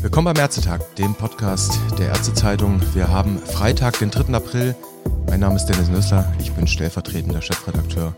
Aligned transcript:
Willkommen 0.00 0.34
beim 0.34 0.42
Ärztetag, 0.42 0.80
dem 0.96 1.14
Podcast 1.14 1.78
der 1.96 2.08
Ärztezeitung. 2.08 2.82
Wir 2.94 3.08
haben 3.08 3.38
Freitag, 3.38 4.00
den 4.00 4.10
3. 4.10 4.34
April. 4.34 4.74
Mein 5.28 5.38
Name 5.38 5.54
ist 5.54 5.66
Dennis 5.66 5.88
Nüssler, 5.88 6.32
ich 6.40 6.52
bin 6.52 6.66
stellvertretender 6.66 7.40
Chefredakteur 7.40 8.14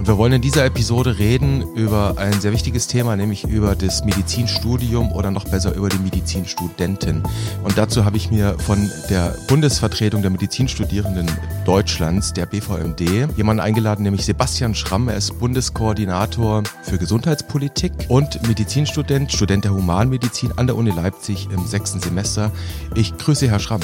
und 0.00 0.08
wir 0.08 0.16
wollen 0.16 0.32
in 0.32 0.40
dieser 0.40 0.64
Episode 0.64 1.18
reden 1.18 1.62
über 1.74 2.14
ein 2.16 2.40
sehr 2.40 2.52
wichtiges 2.52 2.86
Thema, 2.86 3.16
nämlich 3.16 3.44
über 3.44 3.76
das 3.76 4.02
Medizinstudium 4.02 5.12
oder 5.12 5.30
noch 5.30 5.44
besser 5.44 5.74
über 5.74 5.90
die 5.90 5.98
Medizinstudentin. 5.98 7.22
Und 7.62 7.76
dazu 7.76 8.06
habe 8.06 8.16
ich 8.16 8.30
mir 8.30 8.58
von 8.60 8.90
der 9.10 9.36
Bundesvertretung 9.46 10.22
der 10.22 10.30
Medizinstudierenden 10.30 11.30
Deutschlands, 11.66 12.32
der 12.32 12.46
BVMD, 12.46 13.36
jemanden 13.36 13.60
eingeladen, 13.60 14.02
nämlich 14.02 14.24
Sebastian 14.24 14.74
Schramm. 14.74 15.10
Er 15.10 15.16
ist 15.16 15.38
Bundeskoordinator 15.38 16.62
für 16.82 16.96
Gesundheitspolitik 16.96 17.92
und 18.08 18.40
Medizinstudent, 18.48 19.30
Student 19.30 19.66
der 19.66 19.74
Humanmedizin 19.74 20.52
an 20.56 20.66
der 20.66 20.76
Uni 20.76 20.92
Leipzig 20.92 21.46
im 21.52 21.66
sechsten 21.66 22.00
Semester. 22.00 22.50
Ich 22.94 23.18
grüße 23.18 23.50
Herr 23.50 23.60
Schramm. 23.60 23.82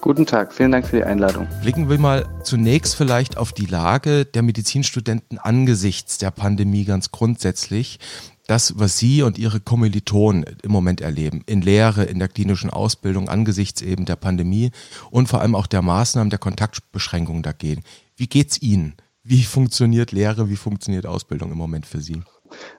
Guten 0.00 0.26
Tag, 0.26 0.54
vielen 0.54 0.70
Dank 0.70 0.86
für 0.86 0.96
die 0.96 1.04
Einladung. 1.04 1.48
Blicken 1.60 1.90
wir 1.90 1.98
mal 1.98 2.24
zunächst 2.44 2.94
vielleicht 2.94 3.36
auf 3.36 3.52
die 3.52 3.66
Lage 3.66 4.24
der 4.24 4.42
Medizinstudenten 4.42 5.38
angesichts 5.38 6.18
der 6.18 6.30
Pandemie 6.30 6.84
ganz 6.84 7.10
grundsätzlich. 7.10 7.98
Das, 8.46 8.78
was 8.78 8.96
Sie 8.96 9.22
und 9.22 9.38
Ihre 9.38 9.60
Kommilitonen 9.60 10.44
im 10.62 10.70
Moment 10.70 11.00
erleben, 11.00 11.42
in 11.46 11.62
Lehre, 11.62 12.04
in 12.04 12.18
der 12.18 12.28
klinischen 12.28 12.70
Ausbildung 12.70 13.28
angesichts 13.28 13.82
eben 13.82 14.04
der 14.04 14.16
Pandemie 14.16 14.70
und 15.10 15.28
vor 15.28 15.40
allem 15.40 15.54
auch 15.54 15.66
der 15.66 15.82
Maßnahmen 15.82 16.30
der 16.30 16.38
Kontaktbeschränkungen 16.38 17.42
dagegen. 17.42 17.82
Wie 18.16 18.28
geht's 18.28 18.62
Ihnen? 18.62 18.94
Wie 19.24 19.42
funktioniert 19.42 20.12
Lehre? 20.12 20.48
Wie 20.48 20.56
funktioniert 20.56 21.06
Ausbildung 21.06 21.50
im 21.50 21.58
Moment 21.58 21.84
für 21.84 22.00
Sie? 22.00 22.22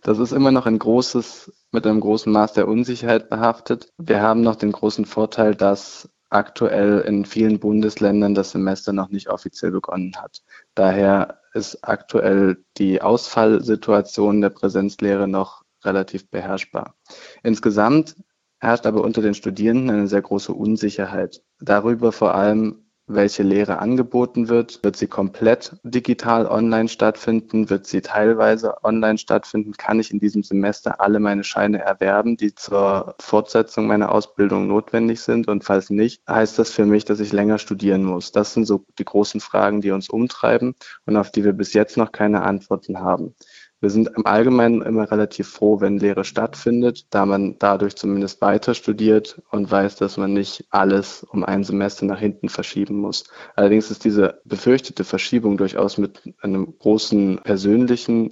Das 0.02 0.18
ist 0.18 0.32
immer 0.32 0.52
noch 0.52 0.66
ein 0.66 0.80
großes, 0.80 1.52
mit 1.72 1.86
einem 1.86 2.00
großen 2.00 2.32
Maß 2.32 2.54
der 2.54 2.68
Unsicherheit 2.68 3.30
behaftet. 3.30 3.92
Wir 3.98 4.22
haben 4.22 4.42
noch 4.42 4.56
den 4.56 4.72
großen 4.72 5.06
Vorteil, 5.06 5.54
dass 5.54 6.10
aktuell 6.30 7.00
in 7.00 7.26
vielen 7.26 7.60
Bundesländern 7.60 8.36
das 8.36 8.52
Semester 8.52 8.94
noch 8.94 9.10
nicht 9.10 9.30
offiziell 9.30 9.72
begonnen 9.72 10.14
hat. 10.18 10.44
Daher 10.76 11.42
ist 11.54 11.84
aktuell 11.84 12.64
die 12.78 13.02
Ausfallsituation 13.02 14.42
der 14.42 14.50
Präsenzlehre 14.50 15.28
noch 15.28 15.64
relativ 15.84 16.30
beherrschbar. 16.30 16.96
Insgesamt 17.44 18.16
herrscht 18.60 18.86
aber 18.86 19.02
unter 19.02 19.22
den 19.22 19.34
Studierenden 19.34 19.90
eine 19.90 20.08
sehr 20.08 20.22
große 20.22 20.54
Unsicherheit 20.54 21.42
darüber 21.60 22.12
vor 22.12 22.36
allem, 22.36 22.89
welche 23.10 23.44
Lehre 23.44 23.80
angeboten 23.80 24.48
wird. 24.48 24.84
Wird 24.84 24.96
sie 24.96 25.08
komplett 25.08 25.76
digital 25.84 26.46
online 26.46 26.88
stattfinden? 26.88 27.70
Wird 27.70 27.88
sie 27.88 28.02
teilweise 28.02 28.84
online 28.84 29.18
stattfinden? 29.18 29.74
Kann 29.74 30.00
ich 30.00 30.12
in 30.12 30.20
diesem 30.20 30.44
Semester 30.44 31.02
alle 31.02 31.20
meine 31.20 31.44
Scheine 31.44 31.80
erwerben, 31.80 32.38
die 32.38 32.54
zur 32.56 33.16
Fortsetzung 33.20 33.88
meiner 33.88 34.12
Ausbildung 34.12 34.68
notwendig 34.68 35.22
sind? 35.22 35.48
Und 35.48 35.64
falls 35.64 35.90
nicht, 35.90 36.22
heißt 36.30 36.60
das 36.60 36.72
für 36.72 36.86
mich, 36.86 37.04
dass 37.04 37.20
ich 37.20 37.34
länger 37.34 37.58
studieren 37.58 38.04
muss? 38.04 38.32
Das 38.32 38.54
sind 38.54 38.66
so 38.66 38.86
die 39.00 39.06
großen 39.06 39.42
Fragen, 39.42 39.82
die 39.82 39.92
uns 39.92 40.10
umtreiben 40.10 40.76
und 41.06 41.18
auf 41.18 41.32
die 41.32 41.44
wir 41.44 41.54
bis 41.54 41.74
jetzt 41.74 41.98
noch 41.98 42.12
keine 42.12 42.44
Antworten 42.44 43.00
haben. 43.00 43.34
Wir 43.82 43.90
sind 43.90 44.10
im 44.18 44.26
Allgemeinen 44.26 44.82
immer 44.82 45.10
relativ 45.10 45.48
froh, 45.48 45.80
wenn 45.80 46.00
Lehre 46.00 46.26
stattfindet, 46.26 47.06
da 47.12 47.26
man 47.26 47.56
dadurch 47.60 47.96
zumindest 47.96 48.42
weiter 48.42 48.74
studiert 48.74 49.42
und 49.52 49.72
weiß, 49.72 49.96
dass 49.96 50.18
man 50.18 50.34
nicht 50.34 50.66
alles 50.70 51.24
um 51.24 51.46
ein 51.46 51.64
Semester 51.64 52.06
nach 52.06 52.20
hinten 52.20 52.50
verschieben 52.50 52.98
muss. 52.98 53.24
Allerdings 53.56 53.90
ist 53.90 54.04
diese 54.04 54.42
befürchtete 54.44 55.06
Verschiebung 55.06 55.56
durchaus 55.56 55.98
mit 55.98 56.22
einer 56.42 56.66
großen 56.66 57.40
persönlichen 57.44 58.32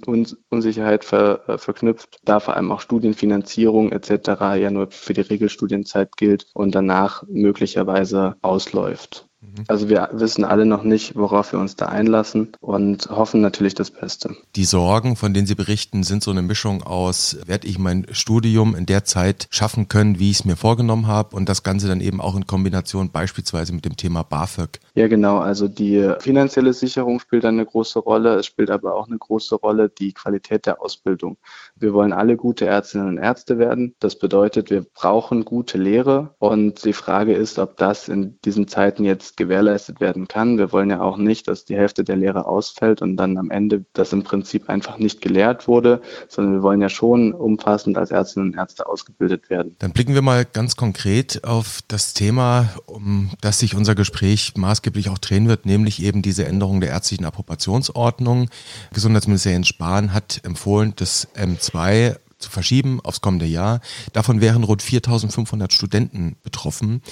Unsicherheit 0.50 1.04
ver 1.04 1.48
äh, 1.48 1.56
verknüpft, 1.58 2.18
da 2.24 2.40
vor 2.40 2.54
allem 2.54 2.70
auch 2.70 2.82
Studienfinanzierung 2.82 3.90
etc. 3.92 4.28
ja 4.56 4.70
nur 4.70 4.90
für 4.90 5.14
die 5.14 5.22
Regelstudienzeit 5.22 6.16
gilt 6.16 6.46
und 6.52 6.74
danach 6.74 7.22
möglicherweise 7.26 8.36
ausläuft. 8.42 9.27
Mhm. 9.40 9.64
Also 9.68 9.88
wir 9.88 10.08
wissen 10.12 10.44
alle 10.44 10.66
noch 10.66 10.82
nicht, 10.82 11.16
worauf 11.16 11.52
wir 11.52 11.60
uns 11.60 11.76
da 11.76 11.86
einlassen 11.86 12.52
und 12.60 13.08
hoffen 13.08 13.40
natürlich 13.40 13.74
das 13.74 13.90
Beste. 13.90 14.36
Die 14.56 14.64
Sorgen, 14.64 15.16
von 15.16 15.32
denen 15.32 15.46
Sie 15.46 15.54
berichten, 15.54 16.02
sind 16.02 16.22
so 16.22 16.30
eine 16.30 16.42
Mischung 16.42 16.82
aus, 16.82 17.38
werde 17.46 17.68
ich 17.68 17.78
mein 17.78 18.06
Studium 18.10 18.74
in 18.74 18.86
der 18.86 19.04
Zeit 19.04 19.46
schaffen 19.50 19.88
können, 19.88 20.18
wie 20.18 20.30
ich 20.30 20.40
es 20.40 20.44
mir 20.44 20.56
vorgenommen 20.56 21.06
habe 21.06 21.36
und 21.36 21.48
das 21.48 21.62
Ganze 21.62 21.86
dann 21.86 22.00
eben 22.00 22.20
auch 22.20 22.36
in 22.36 22.46
Kombination 22.46 23.10
beispielsweise 23.10 23.72
mit 23.72 23.84
dem 23.84 23.96
Thema 23.96 24.22
BAföG. 24.22 24.80
Ja 24.94 25.06
genau, 25.06 25.38
also 25.38 25.68
die 25.68 26.12
finanzielle 26.18 26.72
Sicherung 26.72 27.20
spielt 27.20 27.44
eine 27.44 27.64
große 27.64 28.00
Rolle, 28.00 28.34
es 28.34 28.46
spielt 28.46 28.70
aber 28.70 28.94
auch 28.94 29.06
eine 29.06 29.18
große 29.18 29.54
Rolle 29.54 29.88
die 29.88 30.12
Qualität 30.12 30.66
der 30.66 30.82
Ausbildung. 30.82 31.36
Wir 31.76 31.92
wollen 31.92 32.12
alle 32.12 32.36
gute 32.36 32.66
Ärztinnen 32.66 33.08
und 33.08 33.18
Ärzte 33.18 33.58
werden. 33.58 33.94
Das 34.00 34.18
bedeutet, 34.18 34.70
wir 34.70 34.82
brauchen 34.82 35.44
gute 35.44 35.78
Lehre 35.78 36.34
und 36.38 36.84
die 36.84 36.92
Frage 36.92 37.34
ist, 37.34 37.58
ob 37.58 37.76
das 37.76 38.08
in 38.08 38.38
diesen 38.44 38.66
Zeiten 38.66 39.04
jetzt 39.04 39.27
gewährleistet 39.36 40.00
werden 40.00 40.28
kann. 40.28 40.58
Wir 40.58 40.72
wollen 40.72 40.90
ja 40.90 41.00
auch 41.00 41.16
nicht, 41.16 41.48
dass 41.48 41.64
die 41.64 41.76
Hälfte 41.76 42.04
der 42.04 42.16
Lehre 42.16 42.46
ausfällt 42.46 43.02
und 43.02 43.16
dann 43.16 43.36
am 43.38 43.50
Ende 43.50 43.84
das 43.92 44.12
im 44.12 44.22
Prinzip 44.22 44.68
einfach 44.68 44.98
nicht 44.98 45.20
gelehrt 45.20 45.68
wurde, 45.68 46.00
sondern 46.28 46.54
wir 46.54 46.62
wollen 46.62 46.80
ja 46.80 46.88
schon 46.88 47.32
umfassend 47.32 47.98
als 47.98 48.10
Ärztinnen 48.10 48.50
und 48.50 48.58
Ärzte 48.58 48.86
ausgebildet 48.86 49.50
werden. 49.50 49.76
Dann 49.78 49.92
blicken 49.92 50.14
wir 50.14 50.22
mal 50.22 50.44
ganz 50.44 50.76
konkret 50.76 51.44
auf 51.44 51.80
das 51.88 52.14
Thema, 52.14 52.68
um 52.86 53.30
das 53.40 53.58
sich 53.58 53.74
unser 53.74 53.94
Gespräch 53.94 54.54
maßgeblich 54.56 55.10
auch 55.10 55.18
drehen 55.18 55.48
wird, 55.48 55.66
nämlich 55.66 56.02
eben 56.02 56.22
diese 56.22 56.46
Änderung 56.46 56.80
der 56.80 56.90
ärztlichen 56.90 57.24
Approbationsordnung. 57.24 58.48
Gesundheitsminister 58.92 59.50
Jens 59.50 59.68
Spahn 59.68 60.12
hat 60.12 60.40
empfohlen, 60.44 60.92
das 60.96 61.28
M2 61.34 62.16
zu 62.38 62.50
verschieben 62.50 63.00
aufs 63.02 63.20
kommende 63.20 63.46
Jahr. 63.46 63.80
Davon 64.12 64.40
wären 64.40 64.64
rund 64.64 64.82
4500 64.82 65.72
Studenten 65.72 66.36
betroffen. 66.42 67.02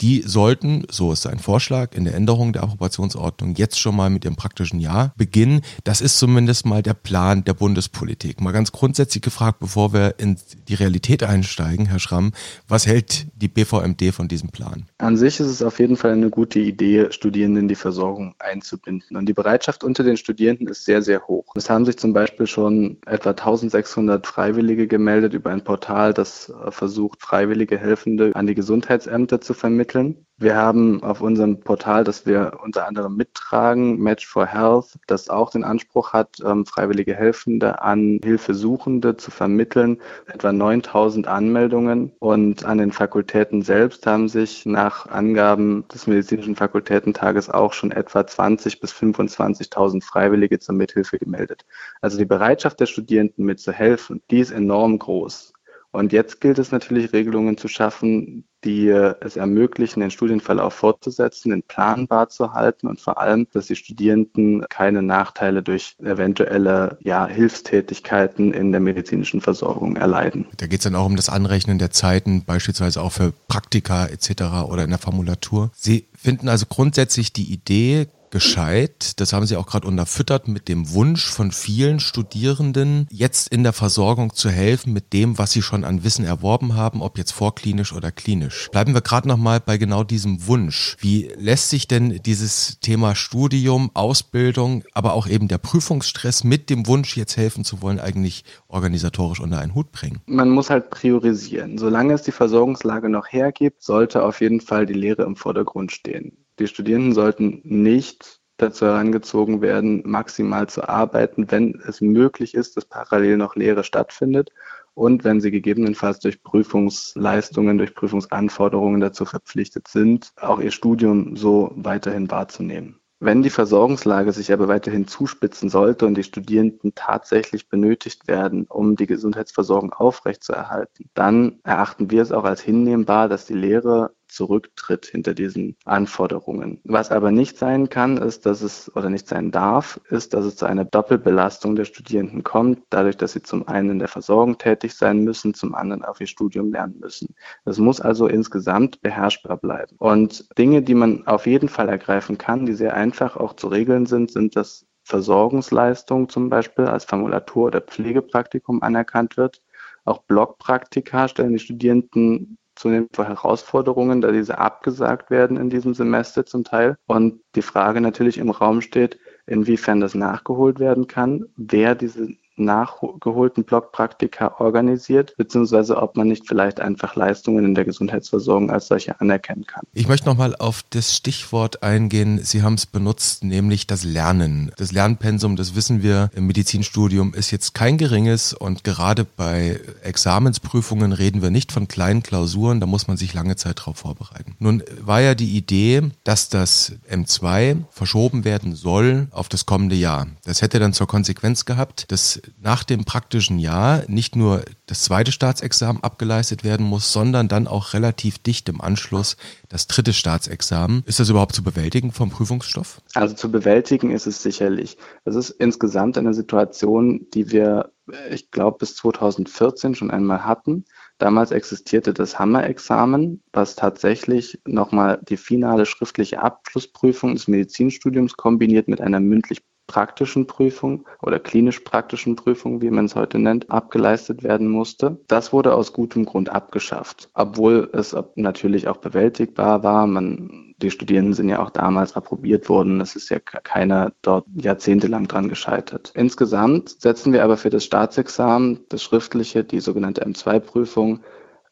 Die 0.00 0.22
sollten, 0.22 0.84
so 0.90 1.12
ist 1.12 1.22
sein 1.22 1.38
Vorschlag, 1.38 1.94
in 1.94 2.04
der 2.04 2.14
Änderung 2.14 2.52
der 2.52 2.62
Approbationsordnung 2.62 3.54
jetzt 3.54 3.80
schon 3.80 3.96
mal 3.96 4.10
mit 4.10 4.24
dem 4.24 4.36
praktischen 4.36 4.80
Jahr 4.80 5.14
beginnen. 5.16 5.62
Das 5.84 6.00
ist 6.00 6.18
zumindest 6.18 6.66
mal 6.66 6.82
der 6.82 6.94
Plan 6.94 7.44
der 7.44 7.54
Bundespolitik. 7.54 8.40
Mal 8.40 8.52
ganz 8.52 8.72
grundsätzlich 8.72 9.22
gefragt, 9.22 9.58
bevor 9.58 9.92
wir 9.92 10.14
in 10.18 10.36
die 10.68 10.74
Realität 10.74 11.22
einsteigen, 11.22 11.86
Herr 11.86 11.98
Schramm, 11.98 12.32
was 12.68 12.86
hält 12.86 13.26
die 13.36 13.48
BVMD 13.48 14.12
von 14.12 14.28
diesem 14.28 14.50
Plan? 14.50 14.86
An 14.98 15.16
sich 15.16 15.40
ist 15.40 15.46
es 15.46 15.62
auf 15.62 15.78
jeden 15.78 15.96
Fall 15.96 16.12
eine 16.12 16.30
gute 16.30 16.60
Idee, 16.60 17.10
Studierenden 17.10 17.64
in 17.64 17.68
die 17.68 17.74
Versorgung 17.74 18.34
einzubinden. 18.38 19.16
Und 19.16 19.26
die 19.26 19.32
Bereitschaft 19.32 19.84
unter 19.84 20.04
den 20.04 20.16
Studierenden 20.16 20.68
ist 20.68 20.84
sehr, 20.84 21.02
sehr 21.02 21.26
hoch. 21.26 21.44
Es 21.54 21.70
haben 21.70 21.84
sich 21.84 21.96
zum 21.96 22.12
Beispiel 22.12 22.46
schon 22.46 22.98
etwa 23.06 23.30
1600 23.30 24.26
Freiwillige 24.26 24.73
Freiwillige 24.74 24.88
gemeldet 24.88 25.34
über 25.34 25.50
ein 25.50 25.62
Portal, 25.62 26.12
das 26.12 26.48
äh, 26.48 26.70
versucht, 26.72 27.22
freiwillige 27.22 27.78
Helfende 27.78 28.32
an 28.34 28.48
die 28.48 28.56
Gesundheitsämter 28.56 29.40
zu 29.40 29.54
vermitteln. 29.54 30.26
Wir 30.36 30.56
haben 30.56 31.00
auf 31.04 31.20
unserem 31.20 31.60
Portal, 31.60 32.02
das 32.02 32.26
wir 32.26 32.58
unter 32.60 32.88
anderem 32.88 33.16
mittragen, 33.16 34.00
Match 34.00 34.26
for 34.26 34.46
Health, 34.46 34.98
das 35.06 35.28
auch 35.28 35.50
den 35.50 35.62
Anspruch 35.62 36.12
hat, 36.12 36.38
ähm, 36.44 36.66
freiwillige 36.66 37.14
Helfende 37.14 37.82
an 37.82 38.18
Hilfesuchende 38.20 39.16
zu 39.16 39.30
vermitteln, 39.30 40.02
etwa 40.26 40.52
9000 40.52 41.28
Anmeldungen. 41.28 42.10
Und 42.18 42.64
an 42.64 42.78
den 42.78 42.90
Fakultäten 42.90 43.62
selbst 43.62 44.08
haben 44.08 44.28
sich 44.28 44.66
nach 44.66 45.06
Angaben 45.06 45.86
des 45.94 46.08
Medizinischen 46.08 46.56
Fakultätentages 46.56 47.48
auch 47.48 47.72
schon 47.72 47.92
etwa 47.92 48.22
20.000 48.22 48.80
bis 48.80 48.92
25.000 48.92 50.02
Freiwillige 50.02 50.58
zur 50.58 50.74
Mithilfe 50.74 51.18
gemeldet. 51.18 51.64
Also 52.00 52.18
die 52.18 52.24
Bereitschaft 52.24 52.80
der 52.80 52.86
Studierenden 52.86 53.44
mitzuhelfen, 53.44 54.20
die 54.32 54.40
ist 54.40 54.50
enorm 54.50 54.98
groß. 54.98 55.53
Und 55.94 56.12
jetzt 56.12 56.40
gilt 56.40 56.58
es 56.58 56.72
natürlich, 56.72 57.12
Regelungen 57.12 57.56
zu 57.56 57.68
schaffen, 57.68 58.44
die 58.64 58.88
es 58.88 59.36
ermöglichen, 59.36 60.00
den 60.00 60.10
Studienverlauf 60.10 60.74
fortzusetzen, 60.74 61.50
den 61.50 61.62
planbar 61.62 62.30
zu 62.30 62.52
halten 62.52 62.88
und 62.88 63.00
vor 63.00 63.20
allem, 63.20 63.46
dass 63.52 63.66
die 63.66 63.76
Studierenden 63.76 64.64
keine 64.68 65.02
Nachteile 65.02 65.62
durch 65.62 65.94
eventuelle 66.02 66.98
ja, 67.00 67.26
Hilfstätigkeiten 67.26 68.52
in 68.52 68.72
der 68.72 68.80
medizinischen 68.80 69.40
Versorgung 69.40 69.94
erleiden. 69.96 70.46
Da 70.56 70.66
geht 70.66 70.80
es 70.80 70.84
dann 70.84 70.96
auch 70.96 71.06
um 71.06 71.14
das 71.14 71.28
Anrechnen 71.28 71.78
der 71.78 71.92
Zeiten, 71.92 72.44
beispielsweise 72.44 73.00
auch 73.00 73.12
für 73.12 73.32
Praktika 73.46 74.06
etc. 74.06 74.66
oder 74.68 74.82
in 74.82 74.90
der 74.90 74.98
Formulatur. 74.98 75.70
Sie 75.74 76.06
finden 76.16 76.48
also 76.48 76.66
grundsätzlich 76.68 77.32
die 77.32 77.52
Idee, 77.52 78.08
gescheit. 78.34 79.20
Das 79.20 79.32
haben 79.32 79.46
Sie 79.46 79.56
auch 79.56 79.66
gerade 79.66 79.86
unterfüttert 79.86 80.48
mit 80.48 80.68
dem 80.68 80.92
Wunsch 80.92 81.24
von 81.24 81.52
vielen 81.52 82.00
Studierenden, 82.00 83.06
jetzt 83.08 83.46
in 83.46 83.62
der 83.62 83.72
Versorgung 83.72 84.34
zu 84.34 84.50
helfen 84.50 84.92
mit 84.92 85.12
dem, 85.12 85.38
was 85.38 85.52
sie 85.52 85.62
schon 85.62 85.84
an 85.84 86.02
Wissen 86.02 86.24
erworben 86.24 86.74
haben, 86.74 87.00
ob 87.00 87.16
jetzt 87.16 87.30
vorklinisch 87.30 87.92
oder 87.92 88.10
klinisch. 88.10 88.68
Bleiben 88.72 88.92
wir 88.92 89.02
gerade 89.02 89.28
nochmal 89.28 89.60
bei 89.60 89.78
genau 89.78 90.02
diesem 90.02 90.48
Wunsch. 90.48 90.96
Wie 90.98 91.30
lässt 91.36 91.70
sich 91.70 91.86
denn 91.86 92.20
dieses 92.26 92.80
Thema 92.80 93.14
Studium, 93.14 93.92
Ausbildung, 93.94 94.82
aber 94.94 95.12
auch 95.12 95.28
eben 95.28 95.46
der 95.46 95.58
Prüfungsstress 95.58 96.42
mit 96.42 96.70
dem 96.70 96.88
Wunsch, 96.88 97.16
jetzt 97.16 97.36
helfen 97.36 97.64
zu 97.64 97.82
wollen, 97.82 98.00
eigentlich 98.00 98.42
organisatorisch 98.66 99.38
unter 99.38 99.60
einen 99.60 99.76
Hut 99.76 99.92
bringen? 99.92 100.22
Man 100.26 100.50
muss 100.50 100.70
halt 100.70 100.90
priorisieren. 100.90 101.78
Solange 101.78 102.14
es 102.14 102.22
die 102.22 102.32
Versorgungslage 102.32 103.08
noch 103.08 103.28
hergibt, 103.28 103.84
sollte 103.84 104.24
auf 104.24 104.40
jeden 104.40 104.60
Fall 104.60 104.86
die 104.86 104.92
Lehre 104.92 105.22
im 105.22 105.36
Vordergrund 105.36 105.92
stehen. 105.92 106.43
Die 106.58 106.66
Studierenden 106.66 107.12
sollten 107.12 107.60
nicht 107.64 108.40
dazu 108.56 108.86
herangezogen 108.86 109.60
werden, 109.60 110.02
maximal 110.06 110.68
zu 110.68 110.88
arbeiten, 110.88 111.50
wenn 111.50 111.80
es 111.86 112.00
möglich 112.00 112.54
ist, 112.54 112.76
dass 112.76 112.84
parallel 112.84 113.36
noch 113.36 113.56
Lehre 113.56 113.82
stattfindet 113.82 114.50
und 114.94 115.24
wenn 115.24 115.40
sie 115.40 115.50
gegebenenfalls 115.50 116.20
durch 116.20 116.42
Prüfungsleistungen, 116.42 117.78
durch 117.78 117.94
Prüfungsanforderungen 117.94 119.00
dazu 119.00 119.24
verpflichtet 119.24 119.88
sind, 119.88 120.32
auch 120.36 120.60
ihr 120.60 120.70
Studium 120.70 121.36
so 121.36 121.72
weiterhin 121.74 122.30
wahrzunehmen. 122.30 123.00
Wenn 123.20 123.42
die 123.42 123.50
Versorgungslage 123.50 124.32
sich 124.32 124.52
aber 124.52 124.68
weiterhin 124.68 125.06
zuspitzen 125.08 125.70
sollte 125.70 126.06
und 126.06 126.14
die 126.14 126.24
Studierenden 126.24 126.94
tatsächlich 126.94 127.68
benötigt 127.68 128.28
werden, 128.28 128.66
um 128.68 128.96
die 128.96 129.06
Gesundheitsversorgung 129.06 129.92
aufrechtzuerhalten, 129.92 131.08
dann 131.14 131.58
erachten 131.64 132.10
wir 132.10 132.22
es 132.22 132.32
auch 132.32 132.44
als 132.44 132.60
hinnehmbar, 132.60 133.28
dass 133.28 133.46
die 133.46 133.54
Lehre 133.54 134.14
zurücktritt 134.34 135.06
hinter 135.06 135.34
diesen 135.34 135.76
Anforderungen. 135.84 136.80
Was 136.84 137.10
aber 137.10 137.30
nicht 137.30 137.56
sein 137.56 137.88
kann, 137.88 138.16
ist, 138.16 138.46
dass 138.46 138.62
es 138.62 138.94
oder 138.94 139.10
nicht 139.10 139.28
sein 139.28 139.50
darf, 139.50 140.00
ist, 140.10 140.34
dass 140.34 140.44
es 140.44 140.56
zu 140.56 140.66
einer 140.66 140.84
Doppelbelastung 140.84 141.76
der 141.76 141.84
Studierenden 141.84 142.42
kommt, 142.42 142.80
dadurch, 142.90 143.16
dass 143.16 143.32
sie 143.32 143.42
zum 143.42 143.66
einen 143.68 143.90
in 143.90 143.98
der 143.98 144.08
Versorgung 144.08 144.58
tätig 144.58 144.94
sein 144.94 145.24
müssen, 145.24 145.54
zum 145.54 145.74
anderen 145.74 146.04
auf 146.04 146.20
ihr 146.20 146.26
Studium 146.26 146.72
lernen 146.72 146.98
müssen. 147.00 147.34
Das 147.64 147.78
muss 147.78 148.00
also 148.00 148.26
insgesamt 148.26 149.00
beherrschbar 149.00 149.56
bleiben. 149.56 149.96
Und 149.98 150.46
Dinge, 150.58 150.82
die 150.82 150.94
man 150.94 151.26
auf 151.26 151.46
jeden 151.46 151.68
Fall 151.68 151.88
ergreifen 151.88 152.38
kann, 152.38 152.66
die 152.66 152.74
sehr 152.74 152.94
einfach 152.94 153.36
auch 153.36 153.54
zu 153.54 153.68
regeln 153.68 154.06
sind, 154.06 154.30
sind 154.30 154.56
dass 154.56 154.86
Versorgungsleistung 155.04 156.28
zum 156.28 156.48
Beispiel 156.48 156.86
als 156.86 157.04
Formulatur 157.04 157.66
oder 157.66 157.80
Pflegepraktikum 157.80 158.82
anerkannt 158.82 159.36
wird. 159.36 159.62
Auch 160.04 160.22
Blockpraktika 160.22 161.28
stellen 161.28 161.52
die 161.52 161.58
Studierenden 161.58 162.58
zunehmend 162.76 163.14
vor 163.14 163.26
Herausforderungen, 163.26 164.20
da 164.20 164.32
diese 164.32 164.58
abgesagt 164.58 165.30
werden 165.30 165.56
in 165.56 165.70
diesem 165.70 165.94
Semester 165.94 166.44
zum 166.46 166.64
Teil. 166.64 166.96
Und 167.06 167.40
die 167.54 167.62
Frage 167.62 168.00
natürlich 168.00 168.38
im 168.38 168.50
Raum 168.50 168.80
steht, 168.80 169.18
inwiefern 169.46 170.00
das 170.00 170.14
nachgeholt 170.14 170.78
werden 170.78 171.06
kann, 171.06 171.46
wer 171.56 171.94
diese 171.94 172.28
nachgeholten 172.56 173.64
Blockpraktika 173.64 174.56
organisiert, 174.58 175.34
beziehungsweise 175.36 175.96
ob 175.96 176.16
man 176.16 176.28
nicht 176.28 176.46
vielleicht 176.46 176.80
einfach 176.80 177.16
Leistungen 177.16 177.64
in 177.64 177.74
der 177.74 177.84
Gesundheitsversorgung 177.84 178.70
als 178.70 178.86
solche 178.86 179.20
anerkennen 179.20 179.66
kann. 179.66 179.84
Ich 179.92 180.08
möchte 180.08 180.26
nochmal 180.26 180.54
auf 180.56 180.84
das 180.90 181.14
Stichwort 181.16 181.82
eingehen. 181.82 182.38
Sie 182.42 182.62
haben 182.62 182.74
es 182.74 182.86
benutzt, 182.86 183.44
nämlich 183.44 183.86
das 183.86 184.04
Lernen. 184.04 184.72
Das 184.76 184.92
Lernpensum, 184.92 185.56
das 185.56 185.74
wissen 185.74 186.02
wir 186.02 186.30
im 186.34 186.46
Medizinstudium, 186.46 187.34
ist 187.34 187.50
jetzt 187.50 187.74
kein 187.74 187.98
geringes 187.98 188.52
und 188.52 188.84
gerade 188.84 189.24
bei 189.24 189.80
Examensprüfungen 190.02 191.12
reden 191.12 191.42
wir 191.42 191.50
nicht 191.50 191.72
von 191.72 191.88
kleinen 191.88 192.22
Klausuren, 192.22 192.80
da 192.80 192.86
muss 192.86 193.08
man 193.08 193.16
sich 193.16 193.34
lange 193.34 193.56
Zeit 193.56 193.80
darauf 193.80 193.98
vorbereiten. 193.98 194.56
Nun 194.58 194.82
war 195.00 195.20
ja 195.20 195.34
die 195.34 195.56
Idee, 195.56 196.02
dass 196.22 196.48
das 196.48 196.92
M2 197.10 197.84
verschoben 197.90 198.44
werden 198.44 198.74
soll 198.74 199.28
auf 199.30 199.48
das 199.48 199.66
kommende 199.66 199.96
Jahr. 199.96 200.26
Das 200.44 200.62
hätte 200.62 200.78
dann 200.78 200.92
zur 200.92 201.06
Konsequenz 201.06 201.64
gehabt, 201.64 202.10
dass 202.12 202.40
nach 202.60 202.84
dem 202.84 203.04
praktischen 203.04 203.58
Jahr 203.58 204.02
nicht 204.08 204.36
nur 204.36 204.64
das 204.86 205.02
zweite 205.02 205.32
Staatsexamen 205.32 206.02
abgeleistet 206.02 206.64
werden 206.64 206.86
muss, 206.86 207.12
sondern 207.12 207.48
dann 207.48 207.66
auch 207.66 207.94
relativ 207.94 208.38
dicht 208.38 208.68
im 208.68 208.80
Anschluss 208.80 209.36
das 209.68 209.86
dritte 209.86 210.12
Staatsexamen. 210.12 211.02
Ist 211.06 211.20
das 211.20 211.30
überhaupt 211.30 211.54
zu 211.54 211.62
bewältigen 211.62 212.12
vom 212.12 212.30
Prüfungsstoff? 212.30 213.00
Also 213.14 213.34
zu 213.34 213.50
bewältigen 213.50 214.10
ist 214.10 214.26
es 214.26 214.42
sicherlich. 214.42 214.96
Das 215.24 215.36
ist 215.36 215.50
insgesamt 215.50 216.18
eine 216.18 216.34
Situation, 216.34 217.26
die 217.32 217.50
wir, 217.50 217.92
ich 218.30 218.50
glaube, 218.50 218.78
bis 218.78 218.96
2014 218.96 219.94
schon 219.94 220.10
einmal 220.10 220.44
hatten. 220.44 220.84
Damals 221.18 221.52
existierte 221.52 222.12
das 222.12 222.38
Hammer-Examen, 222.38 223.42
was 223.52 223.76
tatsächlich 223.76 224.60
nochmal 224.66 225.20
die 225.22 225.36
finale 225.36 225.86
schriftliche 225.86 226.42
Abschlussprüfung 226.42 227.34
des 227.34 227.48
Medizinstudiums 227.48 228.36
kombiniert 228.36 228.88
mit 228.88 229.00
einer 229.00 229.20
mündlich 229.20 229.62
praktischen 229.86 230.46
Prüfung 230.46 231.06
oder 231.22 231.38
klinisch-praktischen 231.38 232.36
Prüfung, 232.36 232.82
wie 232.82 232.90
man 232.90 233.04
es 233.04 233.14
heute 233.14 233.38
nennt, 233.38 233.70
abgeleistet 233.70 234.42
werden 234.42 234.68
musste. 234.68 235.18
Das 235.28 235.52
wurde 235.52 235.74
aus 235.74 235.92
gutem 235.92 236.24
Grund 236.24 236.48
abgeschafft, 236.48 237.30
obwohl 237.34 237.90
es 237.92 238.16
natürlich 238.34 238.88
auch 238.88 238.98
bewältigbar 238.98 239.82
war. 239.82 240.06
Man, 240.06 240.74
die 240.78 240.90
Studierenden 240.90 241.34
sind 241.34 241.48
ja 241.48 241.62
auch 241.62 241.70
damals 241.70 242.16
approbiert 242.16 242.68
worden. 242.68 243.00
Es 243.00 243.16
ist 243.16 243.28
ja 243.28 243.38
keiner 243.38 244.12
dort 244.22 244.46
jahrzehntelang 244.54 245.28
dran 245.28 245.48
gescheitert. 245.48 246.12
Insgesamt 246.14 247.00
setzen 247.00 247.32
wir 247.32 247.44
aber 247.44 247.56
für 247.56 247.70
das 247.70 247.84
Staatsexamen, 247.84 248.80
das 248.88 249.02
schriftliche, 249.02 249.64
die 249.64 249.80
sogenannte 249.80 250.24
M2-Prüfung, 250.24 251.20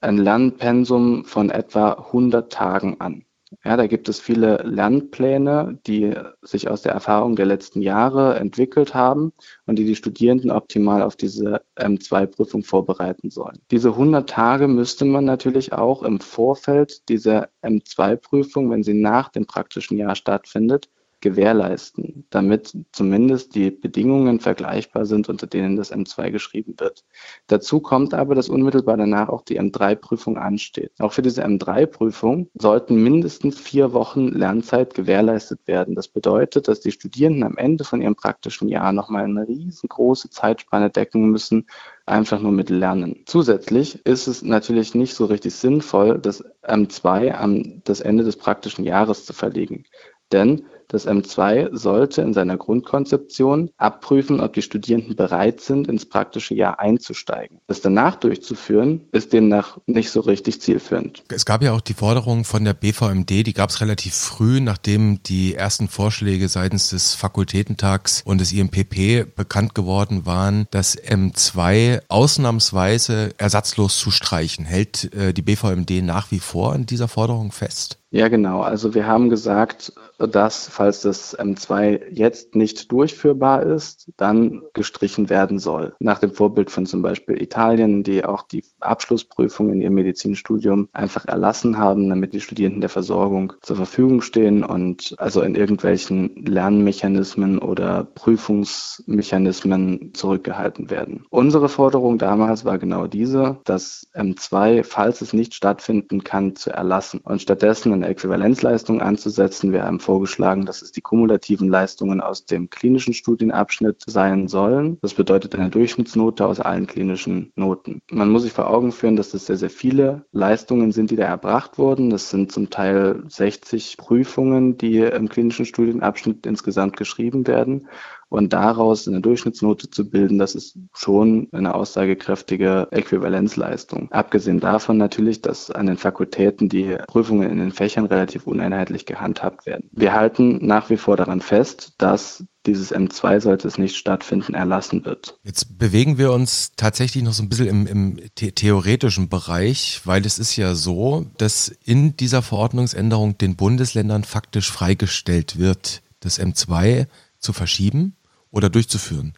ein 0.00 0.18
Lernpensum 0.18 1.24
von 1.24 1.50
etwa 1.50 1.92
100 1.92 2.52
Tagen 2.52 3.00
an. 3.00 3.24
Ja, 3.64 3.76
da 3.76 3.87
gibt 3.87 4.08
es 4.08 4.19
viele 4.20 4.62
Lernpläne, 4.64 5.78
die 5.87 6.14
sich 6.43 6.69
aus 6.69 6.82
der 6.82 6.93
Erfahrung 6.93 7.37
der 7.37 7.46
letzten 7.46 7.82
Jahre 7.82 8.37
entwickelt 8.37 8.94
haben 8.94 9.32
und 9.66 9.78
die 9.78 9.84
die 9.84 9.96
Studierenden 9.96 10.50
optimal 10.50 11.02
auf 11.02 11.16
diese 11.16 11.62
M2-Prüfung 11.76 12.64
vorbereiten 12.64 13.31
sollen. 13.31 13.58
Diese 13.70 13.90
100 13.90 14.28
Tage 14.28 14.69
müsste 14.69 15.04
man 15.04 15.25
natürlich 15.25 15.72
auch 15.72 16.02
im 16.02 16.20
Vorfeld 16.20 17.08
dieser 17.08 17.49
M2-Prüfung, 17.62 18.70
wenn 18.70 18.82
sie 18.82 18.94
nach 18.94 19.28
dem 19.28 19.46
praktischen 19.46 19.98
Jahr 19.98 20.14
stattfindet, 20.14 20.88
gewährleisten, 21.22 22.26
damit 22.28 22.76
zumindest 22.92 23.54
die 23.54 23.70
Bedingungen 23.70 24.40
vergleichbar 24.40 25.06
sind, 25.06 25.28
unter 25.28 25.46
denen 25.46 25.76
das 25.76 25.92
M2 25.92 26.30
geschrieben 26.30 26.74
wird. 26.78 27.04
Dazu 27.46 27.80
kommt 27.80 28.12
aber, 28.12 28.34
dass 28.34 28.50
unmittelbar 28.50 28.96
danach 28.98 29.30
auch 29.30 29.42
die 29.42 29.58
M3-Prüfung 29.58 30.36
ansteht. 30.36 30.92
Auch 30.98 31.12
für 31.12 31.22
diese 31.22 31.44
M3-Prüfung 31.44 32.50
sollten 32.54 33.02
mindestens 33.02 33.58
vier 33.58 33.92
Wochen 33.94 34.28
Lernzeit 34.28 34.92
gewährleistet 34.92 35.60
werden. 35.66 35.94
Das 35.94 36.08
bedeutet, 36.08 36.69
dass 36.69 36.80
die 36.80 36.92
Studierenden 36.92 37.44
am 37.44 37.56
Ende 37.56 37.84
von 37.84 38.02
ihrem 38.02 38.16
praktischen 38.16 38.69
Jahr 38.69 38.92
nochmal 38.92 39.24
eine 39.24 39.48
riesengroße 39.48 40.30
Zeitspanne 40.30 40.90
decken 40.90 41.30
müssen, 41.30 41.66
einfach 42.04 42.40
nur 42.40 42.52
mit 42.52 42.69
Lernen. 42.69 43.22
Zusätzlich 43.26 44.04
ist 44.04 44.26
es 44.26 44.42
natürlich 44.42 44.94
nicht 44.94 45.14
so 45.14 45.26
richtig 45.26 45.54
sinnvoll, 45.54 46.19
das 46.19 46.44
M2 46.62 47.32
am 47.32 47.82
das 47.84 48.00
Ende 48.00 48.24
des 48.24 48.36
praktischen 48.36 48.84
Jahres 48.84 49.24
zu 49.24 49.32
verlegen. 49.32 49.84
Denn 50.32 50.64
das 50.92 51.08
M2 51.08 51.76
sollte 51.76 52.22
in 52.22 52.34
seiner 52.34 52.56
Grundkonzeption 52.56 53.70
abprüfen, 53.76 54.40
ob 54.40 54.52
die 54.52 54.62
Studierenden 54.62 55.16
bereit 55.16 55.60
sind, 55.60 55.88
ins 55.88 56.06
praktische 56.06 56.54
Jahr 56.54 56.78
einzusteigen. 56.78 57.58
Das 57.66 57.80
danach 57.80 58.16
durchzuführen, 58.16 59.02
ist 59.12 59.32
demnach 59.32 59.78
nicht 59.86 60.10
so 60.10 60.20
richtig 60.20 60.60
zielführend. 60.60 61.24
Es 61.28 61.44
gab 61.44 61.62
ja 61.62 61.72
auch 61.72 61.80
die 61.80 61.94
Forderung 61.94 62.44
von 62.44 62.64
der 62.64 62.74
BVMD, 62.74 63.46
die 63.46 63.52
gab 63.52 63.70
es 63.70 63.80
relativ 63.80 64.14
früh, 64.14 64.60
nachdem 64.60 65.22
die 65.22 65.55
ersten 65.55 65.88
Vorschläge 65.88 66.48
seitens 66.48 66.90
des 66.90 67.14
Fakultätentags 67.14 68.22
und 68.24 68.40
des 68.40 68.52
IMPP 68.52 69.34
bekannt 69.34 69.74
geworden 69.74 70.26
waren, 70.26 70.67
das 70.70 70.98
M2 70.98 72.02
ausnahmsweise 72.08 73.31
ersatzlos 73.38 73.98
zu 73.98 74.10
streichen. 74.10 74.64
Hält 74.64 75.12
äh, 75.14 75.32
die 75.32 75.43
BVMD 75.43 76.02
nach 76.02 76.31
wie 76.31 76.40
vor 76.40 76.72
an 76.72 76.86
dieser 76.86 77.08
Forderung 77.08 77.52
fest? 77.52 77.98
Ja, 78.10 78.28
genau. 78.28 78.60
Also 78.60 78.94
wir 78.94 79.06
haben 79.06 79.31
gesagt, 79.31 79.93
dass, 80.19 80.69
falls 80.69 81.02
das 81.02 81.38
M2 81.38 82.00
jetzt 82.10 82.54
nicht 82.54 82.90
durchführbar 82.92 83.62
ist, 83.62 84.10
dann 84.16 84.62
gestrichen 84.72 85.31
werden 85.31 85.58
soll. 85.58 85.94
Nach 85.98 86.19
dem 86.19 86.32
Vorbild 86.32 86.70
von 86.70 86.86
zum 86.86 87.02
Beispiel 87.02 87.40
Italien, 87.40 88.02
die 88.02 88.24
auch 88.24 88.42
die 88.42 88.64
Abschlussprüfung 88.81 89.72
in 89.72 89.81
ihrem 89.81 89.94
Medizinstudium 89.94 90.88
einfach 90.92 91.26
erlassen 91.26 91.78
haben, 91.78 92.08
damit 92.08 92.32
die 92.32 92.40
Studierenden 92.40 92.81
der 92.81 92.90
Versorgung 92.90 93.54
zur 93.62 93.76
Verfügung 93.76 94.22
stehen 94.22 94.64
und 94.64 95.14
also 95.19 95.42
in 95.42 95.54
irgendwelchen 95.54 96.44
Lernmechanismen 96.44 97.58
oder 97.58 98.04
Prüfungsmechanismen 98.04 100.12
zurückgehalten 100.14 100.90
werden. 100.90 101.24
Unsere 101.31 101.69
Forderung 101.69 102.19
damals 102.19 102.64
war 102.64 102.78
genau 102.78 103.06
diese, 103.06 103.58
das 103.64 104.08
M2, 104.14 104.84
falls 104.84 105.20
es 105.20 105.32
nicht 105.32 105.54
stattfinden 105.54 106.24
kann, 106.24 106.56
zu 106.56 106.70
erlassen 106.70 107.20
und 107.24 107.42
stattdessen 107.42 107.92
eine 107.92 108.08
Äquivalenzleistung 108.08 109.00
anzusetzen. 109.00 109.72
Wir 109.72 109.84
haben 109.84 110.00
vorgeschlagen, 110.02 110.66
dass 110.66 110.82
es 110.82 110.92
die 110.92 111.00
kumulativen 111.00 111.68
Leistungen 111.68 112.20
aus 112.20 112.44
dem 112.44 112.70
klinischen 112.70 113.14
Studienabschnitt 113.14 114.02
sein 114.06 114.48
sollen. 114.48 114.98
Das 115.00 115.14
bedeutet 115.14 115.54
eine 115.54 115.70
Durchschnittsnote 115.70 116.46
aus 116.46 116.60
allen 116.60 116.86
klinischen 116.86 117.52
Noten. 117.56 118.02
Man 118.10 118.30
muss 118.30 118.42
sich 118.42 118.52
vor 118.52 118.68
Augen 118.68 118.92
führen, 118.92 119.16
dass 119.16 119.30
das 119.30 119.46
sehr, 119.46 119.56
sehr 119.56 119.70
viele 119.70 120.24
Leistungen 120.32 120.92
sind, 120.92 121.10
die 121.10 121.16
da 121.16 121.24
erbracht 121.24 121.78
wurden. 121.78 122.10
Das 122.10 122.30
sind 122.30 122.52
zum 122.52 122.70
Teil 122.70 123.22
60 123.28 123.96
Prüfungen, 123.96 124.76
die 124.76 124.98
im 124.98 125.28
klinischen 125.28 125.64
Studienabschnitt 125.64 126.46
insgesamt 126.46 126.96
geschrieben 126.96 127.46
werden. 127.46 127.88
Und 128.32 128.55
daraus 128.55 129.06
eine 129.06 129.20
Durchschnittsnote 129.20 129.91
zu 129.91 130.08
bilden, 130.08 130.39
das 130.39 130.55
ist 130.55 130.79
schon 130.94 131.48
eine 131.53 131.74
aussagekräftige 131.74 132.89
Äquivalenzleistung. 132.91 134.10
Abgesehen 134.10 134.58
davon 134.58 134.96
natürlich, 134.96 135.43
dass 135.43 135.70
an 135.70 135.84
den 135.84 135.98
Fakultäten 135.98 136.70
die 136.70 136.96
Prüfungen 137.08 137.51
in 137.51 137.58
den 137.58 137.72
Fächern 137.72 138.06
relativ 138.06 138.46
uneinheitlich 138.46 139.05
gehandhabt 139.05 139.67
werden. 139.67 139.91
Wir 139.93 140.15
halten 140.15 140.65
nach 140.65 140.89
wie 140.89 140.96
vor 140.96 141.19
daran 141.19 141.43
fest, 141.43 141.93
dass 141.98 142.43
dieses 142.65 142.91
M2 142.94 143.41
sollte 143.41 143.69
es 143.69 143.77
nicht 143.77 143.96
stattfinden, 143.96 144.55
erlassen 144.55 145.05
wird. 145.05 145.39
Jetzt 145.43 145.79
bewegen 145.79 146.17
wir 146.17 146.32
uns 146.32 146.72
tatsächlich 146.74 147.22
noch 147.22 147.34
so 147.34 147.43
ein 147.43 147.51
bisschen 147.51 147.69
im, 147.69 147.86
im 147.86 148.17
the 148.39 148.53
theoretischen 148.53 149.29
Bereich, 149.29 150.01
weil 150.06 150.24
es 150.24 150.39
ist 150.39 150.56
ja 150.56 150.74
so, 150.74 151.27
dass 151.36 151.69
in 151.84 152.17
dieser 152.17 152.41
Verordnungsänderung 152.41 153.36
den 153.36 153.56
Bundesländern 153.56 154.24
faktisch 154.24 154.72
freigestellt 154.72 155.58
wird, 155.58 156.01
das 156.20 156.41
M2 156.41 157.08
zu 157.39 157.53
verschieben 157.53 158.17
oder 158.52 158.70
durchzuführen. 158.70 159.34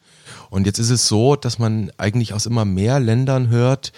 Und 0.50 0.66
jetzt 0.66 0.78
ist 0.78 0.90
es 0.90 1.08
so, 1.08 1.36
dass 1.36 1.58
man 1.58 1.90
eigentlich 1.96 2.34
aus 2.34 2.44
immer 2.44 2.66
mehr 2.66 3.00
Ländern 3.00 3.48
hört, 3.48 3.92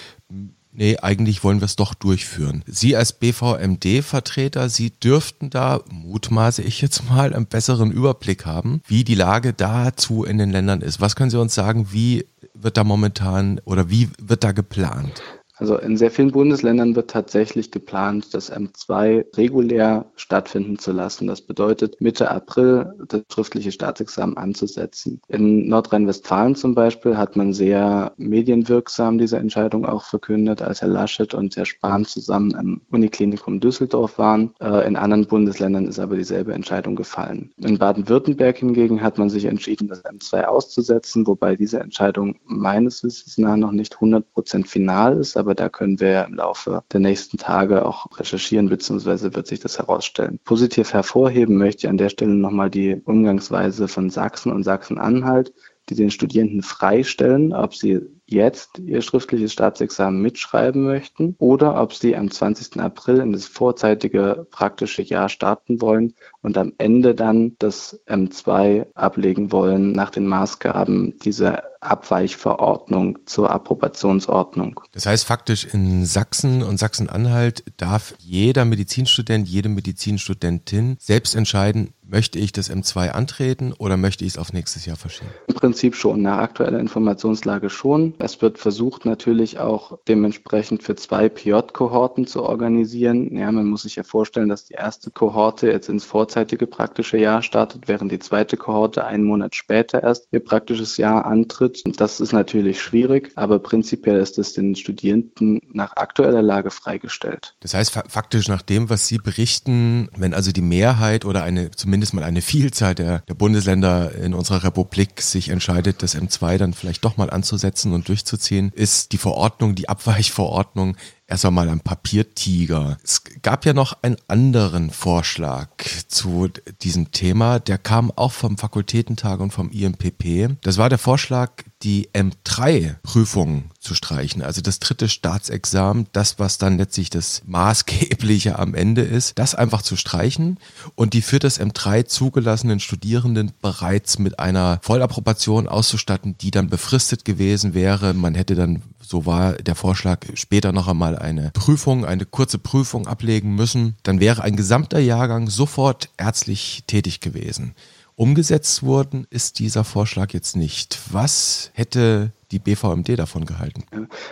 nee, 0.76 0.96
eigentlich 0.98 1.42
wollen 1.42 1.60
wir 1.60 1.64
es 1.64 1.76
doch 1.76 1.94
durchführen. 1.94 2.62
Sie 2.66 2.96
als 2.96 3.12
BVMD-Vertreter, 3.12 4.68
Sie 4.68 4.90
dürften 4.90 5.50
da, 5.50 5.80
mutmaße 5.90 6.62
ich 6.62 6.80
jetzt 6.80 7.08
mal, 7.08 7.34
einen 7.34 7.46
besseren 7.46 7.90
Überblick 7.90 8.46
haben, 8.46 8.82
wie 8.86 9.02
die 9.02 9.14
Lage 9.14 9.52
dazu 9.52 10.24
in 10.24 10.38
den 10.38 10.50
Ländern 10.50 10.82
ist. 10.82 11.00
Was 11.00 11.16
können 11.16 11.30
Sie 11.30 11.40
uns 11.40 11.54
sagen, 11.54 11.88
wie 11.90 12.26
wird 12.54 12.76
da 12.76 12.84
momentan 12.84 13.60
oder 13.64 13.90
wie 13.90 14.08
wird 14.20 14.44
da 14.44 14.52
geplant? 14.52 15.22
Also 15.56 15.78
in 15.78 15.96
sehr 15.96 16.10
vielen 16.10 16.32
Bundesländern 16.32 16.94
wird 16.96 17.10
tatsächlich 17.10 17.70
geplant, 17.70 18.34
das 18.34 18.52
M2 18.52 19.36
regulär 19.36 20.06
stattfinden 20.16 20.78
zu 20.78 20.92
lassen. 20.92 21.26
Das 21.26 21.40
bedeutet, 21.40 22.00
Mitte 22.00 22.30
April 22.30 22.94
das 23.08 23.22
schriftliche 23.32 23.72
Staatsexamen 23.72 24.36
anzusetzen. 24.36 25.20
In 25.28 25.68
Nordrhein-Westfalen 25.68 26.56
zum 26.56 26.74
Beispiel 26.74 27.16
hat 27.16 27.36
man 27.36 27.54
sehr 27.54 28.12
medienwirksam 28.18 29.18
diese 29.18 29.38
Entscheidung 29.38 29.86
auch 29.86 30.04
verkündet, 30.04 30.60
als 30.60 30.82
Herr 30.82 30.88
Laschet 30.88 31.32
und 31.32 31.56
Herr 31.56 31.64
Spahn 31.64 32.04
zusammen 32.04 32.50
im 32.58 32.80
Uniklinikum 32.90 33.60
Düsseldorf 33.60 34.18
waren. 34.18 34.54
Äh, 34.60 34.86
in 34.86 34.96
anderen 34.96 35.26
Bundesländern 35.26 35.86
ist 35.86 35.98
aber 35.98 36.16
dieselbe 36.16 36.52
Entscheidung 36.52 36.96
gefallen. 36.96 37.52
In 37.56 37.78
Baden-Württemberg 37.78 38.58
hingegen 38.58 39.02
hat 39.02 39.16
man 39.16 39.30
sich 39.30 39.46
entschieden, 39.46 39.88
das 39.88 40.04
M2 40.04 40.44
auszusetzen, 40.44 41.26
wobei 41.26 41.56
diese 41.56 41.80
Entscheidung 41.80 42.36
meines 42.44 43.02
Wissens 43.02 43.38
nach 43.38 43.56
noch 43.56 43.72
nicht 43.72 43.94
100 43.94 44.32
Prozent 44.32 44.68
final 44.68 45.16
ist, 45.18 45.36
aber 45.46 45.54
da 45.54 45.68
können 45.68 46.00
wir 46.00 46.24
im 46.24 46.34
Laufe 46.34 46.82
der 46.92 46.98
nächsten 46.98 47.38
Tage 47.38 47.86
auch 47.86 48.18
recherchieren, 48.18 48.68
beziehungsweise 48.68 49.32
wird 49.36 49.46
sich 49.46 49.60
das 49.60 49.78
herausstellen. 49.78 50.40
Positiv 50.42 50.92
hervorheben 50.92 51.56
möchte 51.56 51.86
ich 51.86 51.88
an 51.88 51.98
der 51.98 52.08
Stelle 52.08 52.34
nochmal 52.34 52.68
die 52.68 53.00
Umgangsweise 53.04 53.86
von 53.86 54.10
Sachsen 54.10 54.50
und 54.50 54.64
Sachsen-Anhalt, 54.64 55.54
die 55.88 55.94
den 55.94 56.10
Studierenden 56.10 56.62
freistellen, 56.62 57.52
ob 57.52 57.76
sie 57.76 58.00
jetzt 58.26 58.78
ihr 58.78 59.02
schriftliches 59.02 59.52
Staatsexamen 59.52 60.20
mitschreiben 60.20 60.84
möchten 60.84 61.36
oder 61.38 61.80
ob 61.80 61.94
sie 61.94 62.16
am 62.16 62.30
20. 62.30 62.80
April 62.80 63.18
in 63.18 63.32
das 63.32 63.46
vorzeitige 63.46 64.46
praktische 64.50 65.02
Jahr 65.02 65.28
starten 65.28 65.80
wollen 65.80 66.14
und 66.42 66.58
am 66.58 66.72
Ende 66.78 67.14
dann 67.14 67.56
das 67.58 68.00
M2 68.06 68.86
ablegen 68.94 69.52
wollen 69.52 69.92
nach 69.92 70.10
den 70.10 70.26
Maßgaben 70.26 71.18
dieser 71.20 71.62
Abweichverordnung 71.80 73.18
zur 73.26 73.50
Approbationsordnung. 73.50 74.80
Das 74.92 75.06
heißt 75.06 75.24
faktisch 75.24 75.64
in 75.72 76.04
Sachsen 76.04 76.62
und 76.62 76.78
Sachsen-Anhalt 76.78 77.64
darf 77.76 78.14
jeder 78.18 78.64
Medizinstudent, 78.64 79.48
jede 79.48 79.68
Medizinstudentin 79.68 80.96
selbst 80.98 81.34
entscheiden, 81.36 81.92
möchte 82.08 82.38
ich 82.38 82.52
das 82.52 82.70
M2 82.70 83.10
antreten 83.10 83.72
oder 83.72 83.96
möchte 83.96 84.24
ich 84.24 84.32
es 84.32 84.38
auf 84.38 84.52
nächstes 84.52 84.86
Jahr 84.86 84.96
verschieben? 84.96 85.30
Im 85.46 85.54
Prinzip 85.54 85.94
schon, 85.94 86.22
nach 86.22 86.38
aktueller 86.38 86.78
Informationslage 86.78 87.70
schon. 87.70 88.14
Es 88.18 88.40
wird 88.42 88.58
versucht 88.58 89.04
natürlich 89.04 89.58
auch 89.58 89.98
dementsprechend 90.08 90.82
für 90.82 90.96
zwei 90.96 91.28
PJ-Kohorten 91.28 92.26
zu 92.26 92.42
organisieren. 92.42 93.36
Ja, 93.36 93.50
man 93.50 93.66
muss 93.66 93.82
sich 93.82 93.96
ja 93.96 94.02
vorstellen, 94.02 94.48
dass 94.48 94.66
die 94.66 94.74
erste 94.74 95.10
Kohorte 95.10 95.68
jetzt 95.68 95.88
ins 95.88 96.04
vorzeitige 96.04 96.66
praktische 96.66 97.18
Jahr 97.18 97.42
startet, 97.42 97.88
während 97.88 98.12
die 98.12 98.18
zweite 98.18 98.56
Kohorte 98.56 99.04
einen 99.04 99.24
Monat 99.24 99.54
später 99.54 100.02
erst 100.02 100.28
ihr 100.30 100.40
praktisches 100.40 100.96
Jahr 100.96 101.26
antritt. 101.26 101.82
Das 101.98 102.20
ist 102.20 102.32
natürlich 102.32 102.80
schwierig, 102.80 103.32
aber 103.34 103.58
prinzipiell 103.58 104.20
ist 104.20 104.38
es 104.38 104.52
den 104.52 104.76
Studierenden 104.76 105.60
nach 105.72 105.96
aktueller 105.96 106.42
Lage 106.42 106.70
freigestellt. 106.70 107.54
Das 107.60 107.74
heißt 107.74 107.98
faktisch 108.08 108.48
nach 108.48 108.62
dem, 108.62 108.90
was 108.90 109.08
Sie 109.08 109.18
berichten, 109.18 110.08
wenn 110.16 110.34
also 110.34 110.52
die 110.52 110.62
Mehrheit 110.62 111.24
oder 111.24 111.42
eine 111.42 111.70
zumindest 111.70 111.95
mal 112.12 112.24
eine 112.24 112.42
Vielzahl 112.42 112.94
der, 112.94 113.20
der 113.20 113.34
Bundesländer 113.34 114.14
in 114.14 114.34
unserer 114.34 114.64
Republik 114.64 115.20
sich 115.22 115.48
entscheidet, 115.48 116.02
das 116.02 116.16
M2 116.16 116.58
dann 116.58 116.74
vielleicht 116.74 117.04
doch 117.04 117.16
mal 117.16 117.30
anzusetzen 117.30 117.92
und 117.92 118.08
durchzuziehen, 118.08 118.72
ist 118.74 119.12
die 119.12 119.18
Verordnung, 119.18 119.74
die 119.74 119.88
Abweichverordnung 119.88 120.96
erst 121.26 121.44
einmal 121.44 121.68
ein 121.68 121.80
Papiertiger. 121.80 122.98
Es 123.02 123.22
gab 123.42 123.64
ja 123.64 123.72
noch 123.72 124.02
einen 124.02 124.16
anderen 124.28 124.90
Vorschlag 124.90 125.68
zu 126.08 126.48
diesem 126.82 127.10
Thema, 127.10 127.58
der 127.58 127.78
kam 127.78 128.10
auch 128.10 128.32
vom 128.32 128.58
Fakultätentag 128.58 129.40
und 129.40 129.52
vom 129.52 129.70
IMPP. 129.70 130.56
Das 130.62 130.78
war 130.78 130.88
der 130.88 130.98
Vorschlag, 130.98 131.50
die 131.86 132.08
M3-Prüfung 132.12 133.70
zu 133.78 133.94
streichen, 133.94 134.42
also 134.42 134.60
das 134.60 134.80
dritte 134.80 135.08
Staatsexamen, 135.08 136.08
das, 136.12 136.40
was 136.40 136.58
dann 136.58 136.78
letztlich 136.78 137.10
das 137.10 137.42
Maßgebliche 137.46 138.58
am 138.58 138.74
Ende 138.74 139.02
ist, 139.02 139.38
das 139.38 139.54
einfach 139.54 139.82
zu 139.82 139.94
streichen 139.94 140.58
und 140.96 141.14
die 141.14 141.22
für 141.22 141.38
das 141.38 141.60
M3 141.60 142.04
zugelassenen 142.04 142.80
Studierenden 142.80 143.52
bereits 143.62 144.18
mit 144.18 144.40
einer 144.40 144.80
Vollapprobation 144.82 145.68
auszustatten, 145.68 146.36
die 146.38 146.50
dann 146.50 146.68
befristet 146.68 147.24
gewesen 147.24 147.72
wäre. 147.72 148.14
Man 148.14 148.34
hätte 148.34 148.56
dann 148.56 148.82
so 149.00 149.24
war 149.24 149.52
der 149.52 149.76
Vorschlag, 149.76 150.26
später 150.34 150.72
noch 150.72 150.88
einmal 150.88 151.16
eine 151.16 151.52
Prüfung, 151.52 152.04
eine 152.04 152.26
kurze 152.26 152.58
Prüfung 152.58 153.06
ablegen 153.06 153.54
müssen. 153.54 153.94
Dann 154.02 154.18
wäre 154.18 154.42
ein 154.42 154.56
gesamter 154.56 154.98
Jahrgang 154.98 155.48
sofort 155.48 156.08
ärztlich 156.16 156.82
tätig 156.88 157.20
gewesen. 157.20 157.76
Umgesetzt 158.18 158.82
worden 158.82 159.26
ist 159.28 159.58
dieser 159.58 159.84
Vorschlag 159.84 160.32
jetzt 160.32 160.56
nicht. 160.56 160.98
Was 161.10 161.70
hätte 161.74 162.32
die 162.50 162.58
BVMD 162.58 163.18
davon 163.18 163.44
gehalten? 163.44 163.84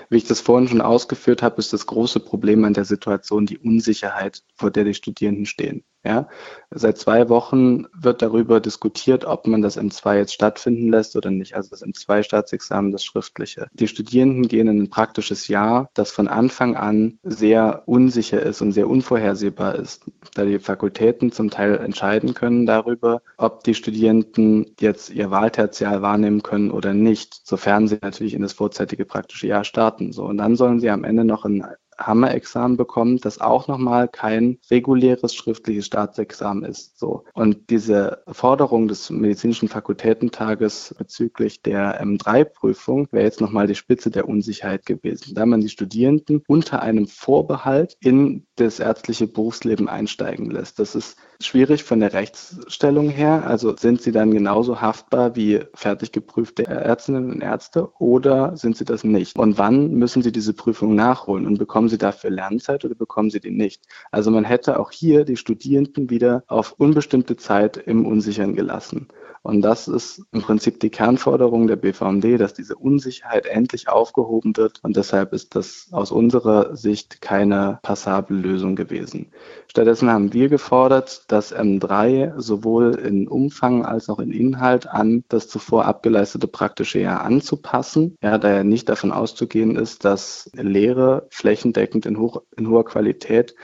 Wie 0.09 0.17
ich 0.17 0.25
das 0.25 0.41
vorhin 0.41 0.69
schon 0.69 0.81
ausgeführt 0.81 1.43
habe, 1.43 1.59
ist 1.59 1.75
das 1.75 1.85
große 1.85 2.21
Problem 2.21 2.65
an 2.65 2.73
der 2.73 2.87
Situation 2.87 3.45
die 3.45 3.59
Unsicherheit, 3.59 4.43
vor 4.55 4.71
der 4.71 4.85
die 4.85 4.95
Studierenden 4.95 5.45
stehen. 5.45 5.85
Ja, 6.07 6.29
seit 6.71 6.99
zwei 6.99 7.31
Wochen 7.31 7.87
wird 7.95 8.21
darüber 8.21 8.61
diskutiert, 8.61 9.25
ob 9.25 9.47
man 9.47 9.63
das 9.63 9.79
M2 9.79 10.19
jetzt 10.19 10.35
stattfinden 10.35 10.91
lässt 10.91 11.17
oder 11.17 11.31
nicht. 11.31 11.57
Also 11.57 11.71
das 11.71 11.83
M2-Staatsexamen, 11.83 12.93
das 12.93 13.05
schriftliche. 13.05 13.69
Die 13.73 13.89
Studierenden 13.89 14.47
gehen 14.47 14.69
in 14.69 14.83
ein 14.83 14.91
praktisches 14.91 15.49
Jahr, 15.49 15.89
das 15.95 16.11
von 16.11 16.29
Anfang 16.29 16.77
an 16.77 17.19
sehr 17.23 17.85
unsicher 17.87 18.43
ist 18.43 18.61
und 18.61 18.73
sehr 18.73 18.89
unvorhersehbar 18.89 19.77
ist, 19.77 20.05
da 20.35 20.45
die 20.45 20.59
Fakultäten 20.59 21.33
zum 21.33 21.49
Teil 21.49 21.79
entscheiden 21.79 22.35
können 22.35 22.67
darüber, 22.67 23.23
ob 23.39 23.65
die 23.65 23.75
Studierenden 23.75 24.75
jetzt 24.79 25.09
ihr 25.09 25.31
Wahltertial 25.31 26.03
wahrnehmen 26.03 26.43
können 26.43 26.71
oder 26.71 26.93
nicht, 26.93 27.41
sofern 27.47 27.89
sie 27.89 27.99
natürlich 28.03 28.35
in 28.35 28.43
das 28.43 28.53
vorzeitige 28.53 29.07
praktische 29.07 29.47
Jahr 29.47 29.65
starten. 29.65 30.13
So 30.13 30.25
und 30.25 30.37
dann 30.37 30.57
sollen 30.57 30.81
sie 30.81 30.91
am 30.91 31.05
Ende 31.05 31.25
noch 31.25 31.47
ein 31.47 31.65
Hammer-Examen 31.99 32.77
bekommt, 32.77 33.25
das 33.25 33.41
auch 33.41 33.69
nochmal 33.69 34.09
kein 34.09 34.59
reguläres 34.71 35.35
schriftliches 35.35 35.87
Staatsexamen 35.87 36.65
ist. 36.65 36.99
So. 36.99 37.25
Und 37.35 37.71
diese 37.71 38.23
Forderung 38.29 38.89
des 38.89 39.11
medizinischen 39.11 39.69
Fakultätentages 39.69 40.95
bezüglich 40.99 41.63
der 41.63 42.03
M3-Prüfung 42.03 43.09
wäre 43.11 43.25
jetzt 43.25 43.41
nochmal 43.41 43.67
die 43.67 43.75
Spitze 43.75 44.11
der 44.11 44.29
Unsicherheit 44.29 44.87
gewesen, 44.87 45.35
da 45.35 45.47
man 45.47 45.61
die 45.61 45.69
Studierenden 45.69 46.43
unter 46.47 46.83
einem 46.83 47.07
Vorbehalt 47.07 47.97
in 48.01 48.47
das 48.57 48.81
ärztliche 48.81 49.27
Berufsleben 49.27 49.89
einsteigen 49.89 50.51
lässt. 50.51 50.79
Das 50.79 50.95
ist 50.95 51.17
schwierig 51.45 51.85
von 51.85 52.01
der 52.01 52.13
Rechtsstellung 52.13 53.11
her. 53.11 53.45
Also 53.47 53.77
sind 53.77 54.03
sie 54.03 54.13
dann 54.13 54.31
genauso 54.31 54.81
haftbar 54.81 55.37
wie 55.37 55.61
fertig 55.75 56.13
geprüfte 56.13 56.67
Ärztinnen 56.67 57.31
und 57.31 57.43
Ärzte 57.43 57.91
oder 57.99 58.57
sind 58.57 58.77
sie 58.77 58.85
das 58.85 59.05
nicht? 59.05 59.39
Und 59.39 59.59
wann 59.59 59.93
müssen 59.93 60.23
sie 60.23 60.33
diese 60.33 60.55
Prüfung 60.55 60.95
nachholen 60.95 61.47
und 61.47 61.59
bekommen 61.59 61.89
sie 61.89 61.99
dafür 61.99 62.31
Lernzeit 62.31 62.85
oder 62.85 62.95
bekommen 62.95 63.31
sie 63.31 63.41
die 63.41 63.51
nicht? 63.51 63.83
Also 64.11 64.31
man 64.31 64.45
hätte 64.45 64.79
auch 64.79 64.91
hier 64.91 65.25
die 65.25 65.37
Studierenden 65.37 66.11
wieder 66.11 66.45
auf 66.47 66.75
unbestimmte 66.79 67.37
Zeit 67.37 67.77
im 67.77 68.07
Unsichern 68.07 68.55
gelassen. 68.55 69.09
Und 69.45 69.61
das 69.61 69.89
ist 69.89 70.23
im 70.33 70.41
Prinzip 70.41 70.81
die 70.81 70.89
Kernforderung 70.89 71.67
der 71.67 71.77
BVMD, 71.77 72.41
dass 72.41 72.55
diese 72.55 72.77
Unsicherheit 72.77 73.45
endlich 73.45 73.89
aufgehoben 73.89 74.57
wird. 74.57 74.81
Und 74.83 74.97
deshalb 74.97 75.35
ist 75.35 75.55
das 75.55 75.89
aus 75.93 76.11
unserer 76.11 76.75
Sicht 76.77 77.21
keine 77.21 77.79
passable 77.83 78.39
Lösung 78.39 78.75
gewesen. 78.75 79.27
Stattdessen 79.69 80.11
haben 80.11 80.33
wir 80.33 80.49
gefordert, 80.49 81.25
dass 81.29 81.55
M3 81.55 82.41
sowohl 82.41 82.95
in 82.95 83.29
Umfang 83.29 83.85
als 83.85 84.09
auch 84.09 84.19
in 84.19 84.33
Inhalt 84.33 84.87
an 84.87 85.25
das 85.29 85.47
zuvor 85.47 85.85
abgeleistete 85.85 86.49
praktische 86.49 87.01
Jahr 87.01 87.21
anzupassen. 87.21 88.17
Ja, 88.23 88.39
da 88.39 88.51
ja 88.51 88.65
nicht 88.65 88.89
davon 88.89 89.13
auszugehen 89.13 89.77
ist, 89.77 90.07
dass 90.07 90.51
Lehre 90.55 91.27
flächendeckend 91.29 92.07
in, 92.07 92.19
hoch, 92.19 92.41
in 92.57 92.71
hoher 92.71 92.87
Qualität 92.87 93.55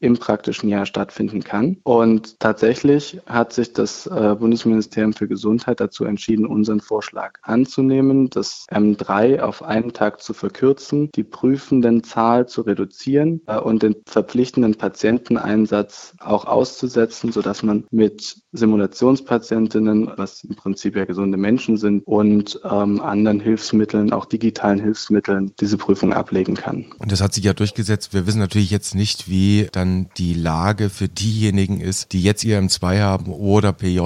im 0.00 0.16
praktischen 0.16 0.68
Jahr 0.68 0.86
stattfinden 0.86 1.44
kann. 1.44 1.76
Und 1.84 2.40
tatsächlich 2.40 3.20
hat 3.26 3.52
sich 3.52 3.72
das 3.72 4.06
äh, 4.06 4.34
Bundesministerium 4.38 5.12
für 5.12 5.28
Gesundheit 5.28 5.80
dazu 5.80 6.04
entschieden, 6.04 6.46
unseren 6.46 6.80
Vorschlag 6.80 7.38
anzunehmen, 7.42 8.30
das 8.30 8.66
M3 8.70 9.40
auf 9.40 9.62
einen 9.62 9.92
Tag 9.92 10.22
zu 10.22 10.32
verkürzen, 10.32 11.10
die 11.14 11.24
Prüfendenzahl 11.24 12.48
zu 12.48 12.62
reduzieren 12.62 13.42
äh, 13.46 13.58
und 13.58 13.82
den 13.82 13.96
verpflichtenden 14.06 14.74
Patienteneinsatz 14.74 16.14
auch 16.18 16.46
auszusetzen, 16.46 17.30
sodass 17.30 17.62
man 17.62 17.84
mit 17.90 18.36
Simulationspatientinnen, 18.52 20.12
was 20.16 20.44
im 20.44 20.56
Prinzip 20.56 20.96
ja 20.96 21.04
gesunde 21.04 21.36
Menschen 21.36 21.76
sind, 21.76 22.06
und 22.06 22.58
ähm, 22.64 23.00
anderen 23.00 23.40
Hilfsmitteln, 23.40 24.12
auch 24.12 24.24
digitalen 24.24 24.80
Hilfsmitteln, 24.80 25.52
diese 25.60 25.76
Prüfung 25.76 26.12
ablegen 26.12 26.54
kann. 26.54 26.86
Und 26.98 27.12
das 27.12 27.20
hat 27.20 27.34
sich 27.34 27.44
ja 27.44 27.52
durchgesetzt. 27.52 28.14
Wir 28.14 28.26
wissen 28.26 28.40
natürlich 28.40 28.70
jetzt 28.70 28.94
nicht, 28.94 29.28
wie 29.28 29.68
dann 29.72 29.89
die 30.16 30.34
Lage 30.34 30.90
für 30.90 31.08
diejenigen 31.08 31.80
ist, 31.80 32.12
die 32.12 32.22
jetzt 32.22 32.44
ihr 32.44 32.60
M2 32.60 33.00
haben 33.00 33.32
oder 33.32 33.72
PJ. 33.72 34.00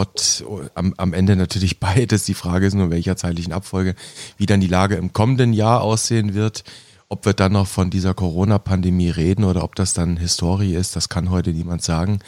Am, 0.74 0.94
am 0.96 1.12
Ende 1.12 1.36
natürlich 1.36 1.80
beides. 1.80 2.24
Die 2.24 2.34
Frage 2.34 2.66
ist 2.66 2.74
nur, 2.74 2.90
welcher 2.90 3.16
zeitlichen 3.16 3.52
Abfolge, 3.52 3.94
wie 4.36 4.46
dann 4.46 4.60
die 4.60 4.66
Lage 4.66 4.96
im 4.96 5.12
kommenden 5.12 5.52
Jahr 5.52 5.80
aussehen 5.82 6.34
wird. 6.34 6.64
Ob 7.08 7.26
wir 7.26 7.34
dann 7.34 7.52
noch 7.52 7.66
von 7.66 7.90
dieser 7.90 8.14
Corona-Pandemie 8.14 9.10
reden 9.10 9.44
oder 9.44 9.62
ob 9.62 9.74
das 9.74 9.94
dann 9.94 10.16
Historie 10.16 10.74
ist, 10.74 10.96
das 10.96 11.08
kann 11.08 11.30
heute 11.30 11.50
niemand 11.50 11.82
sagen. 11.82 12.20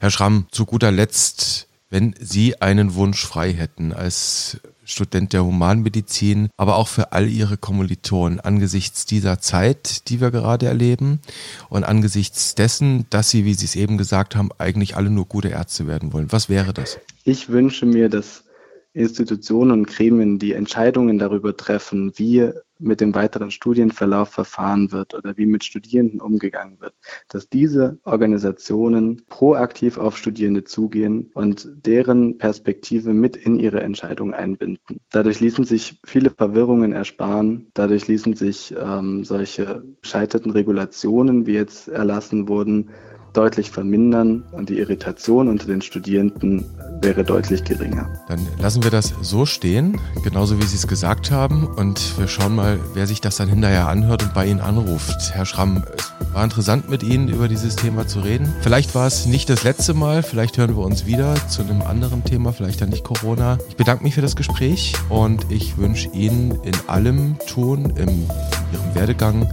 Herr 0.00 0.10
Schramm, 0.10 0.46
zu 0.50 0.66
guter 0.66 0.90
Letzt, 0.90 1.68
wenn 1.90 2.14
Sie 2.18 2.60
einen 2.60 2.94
Wunsch 2.94 3.24
frei 3.24 3.52
hätten 3.52 3.92
als 3.92 4.60
Student 4.90 5.32
der 5.32 5.44
Humanmedizin, 5.44 6.48
aber 6.56 6.76
auch 6.76 6.88
für 6.88 7.12
all 7.12 7.28
Ihre 7.28 7.56
Kommilitonen 7.56 8.40
angesichts 8.40 9.06
dieser 9.06 9.40
Zeit, 9.40 10.08
die 10.08 10.20
wir 10.20 10.30
gerade 10.30 10.66
erleben 10.66 11.20
und 11.68 11.84
angesichts 11.84 12.54
dessen, 12.54 13.06
dass 13.10 13.30
Sie, 13.30 13.44
wie 13.44 13.54
Sie 13.54 13.66
es 13.66 13.76
eben 13.76 13.98
gesagt 13.98 14.36
haben, 14.36 14.50
eigentlich 14.58 14.96
alle 14.96 15.10
nur 15.10 15.26
gute 15.26 15.48
Ärzte 15.48 15.86
werden 15.86 16.12
wollen. 16.12 16.32
Was 16.32 16.48
wäre 16.48 16.72
das? 16.72 16.98
Ich 17.24 17.48
wünsche 17.48 17.86
mir, 17.86 18.08
dass 18.08 18.44
Institutionen 18.92 19.70
und 19.72 19.86
Gremien, 19.86 20.38
die 20.38 20.52
Entscheidungen 20.52 21.18
darüber 21.18 21.56
treffen, 21.56 22.12
wie 22.16 22.52
mit 22.80 23.00
dem 23.00 23.14
weiteren 23.14 23.50
Studienverlauf 23.50 24.30
verfahren 24.30 24.90
wird 24.90 25.14
oder 25.14 25.36
wie 25.36 25.46
mit 25.46 25.64
Studierenden 25.64 26.20
umgegangen 26.20 26.80
wird, 26.80 26.94
dass 27.28 27.48
diese 27.48 27.98
Organisationen 28.04 29.22
proaktiv 29.28 29.98
auf 29.98 30.16
Studierende 30.16 30.64
zugehen 30.64 31.30
und 31.34 31.68
deren 31.84 32.38
Perspektive 32.38 33.12
mit 33.12 33.36
in 33.36 33.58
ihre 33.58 33.82
Entscheidung 33.82 34.32
einbinden. 34.34 35.00
Dadurch 35.10 35.40
ließen 35.40 35.64
sich 35.64 36.00
viele 36.04 36.30
Verwirrungen 36.30 36.92
ersparen, 36.92 37.70
dadurch 37.74 38.08
ließen 38.08 38.34
sich 38.34 38.74
ähm, 38.76 39.24
solche 39.24 39.84
scheiterten 40.02 40.50
Regulationen, 40.50 41.46
wie 41.46 41.54
jetzt 41.54 41.88
erlassen 41.88 42.48
wurden, 42.48 42.90
deutlich 43.32 43.70
vermindern 43.70 44.42
und 44.52 44.68
die 44.68 44.78
Irritation 44.78 45.48
unter 45.48 45.66
den 45.66 45.82
Studierenden 45.82 46.64
wäre 47.00 47.24
deutlich 47.24 47.64
geringer. 47.64 48.08
Dann 48.28 48.46
lassen 48.58 48.82
wir 48.82 48.90
das 48.90 49.14
so 49.22 49.46
stehen, 49.46 49.98
genauso 50.22 50.58
wie 50.58 50.64
Sie 50.64 50.76
es 50.76 50.86
gesagt 50.86 51.30
haben 51.30 51.66
und 51.66 52.18
wir 52.18 52.28
schauen 52.28 52.54
mal, 52.54 52.78
wer 52.94 53.06
sich 53.06 53.20
das 53.20 53.36
dann 53.36 53.48
hinterher 53.48 53.88
anhört 53.88 54.22
und 54.22 54.34
bei 54.34 54.46
Ihnen 54.46 54.60
anruft. 54.60 55.32
Herr 55.32 55.46
Schramm, 55.46 55.84
es 56.20 56.34
war 56.34 56.44
interessant 56.44 56.88
mit 56.90 57.02
Ihnen 57.02 57.28
über 57.28 57.48
dieses 57.48 57.76
Thema 57.76 58.06
zu 58.06 58.20
reden. 58.20 58.52
Vielleicht 58.60 58.94
war 58.94 59.06
es 59.06 59.26
nicht 59.26 59.48
das 59.48 59.64
letzte 59.64 59.94
Mal, 59.94 60.22
vielleicht 60.22 60.58
hören 60.58 60.76
wir 60.76 60.84
uns 60.84 61.06
wieder 61.06 61.34
zu 61.48 61.62
einem 61.62 61.82
anderen 61.82 62.24
Thema, 62.24 62.52
vielleicht 62.52 62.80
dann 62.80 62.90
nicht 62.90 63.04
Corona. 63.04 63.58
Ich 63.68 63.76
bedanke 63.76 64.04
mich 64.04 64.14
für 64.14 64.22
das 64.22 64.36
Gespräch 64.36 64.94
und 65.08 65.50
ich 65.50 65.78
wünsche 65.78 66.08
Ihnen 66.10 66.58
in 66.62 66.74
allem 66.86 67.36
Tun, 67.46 67.90
in 67.96 68.26
Ihrem 68.72 68.94
Werdegang, 68.94 69.48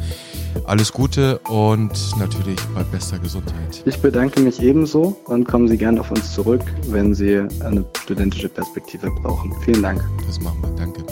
alles 0.65 0.91
Gute 0.91 1.39
und 1.49 1.91
natürlich 2.17 2.59
bei 2.75 2.83
bester 2.83 3.19
Gesundheit. 3.19 3.83
Ich 3.85 3.99
bedanke 3.99 4.39
mich 4.39 4.61
ebenso 4.61 5.15
und 5.25 5.45
kommen 5.47 5.67
Sie 5.67 5.77
gerne 5.77 5.99
auf 5.99 6.11
uns 6.11 6.33
zurück, 6.33 6.61
wenn 6.87 7.13
Sie 7.13 7.39
eine 7.59 7.85
studentische 8.01 8.49
Perspektive 8.49 9.09
brauchen. 9.21 9.53
Vielen 9.63 9.81
Dank. 9.81 10.03
Das 10.25 10.39
machen 10.39 10.57
wir. 10.61 10.69
Danke. 10.71 11.03